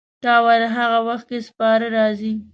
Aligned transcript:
تا 0.23 0.33
ویل 0.45 0.63
هغه 0.77 0.99
وخت 1.07 1.25
کې 1.29 1.39
سپاره 1.49 1.85
راځي. 1.97 2.33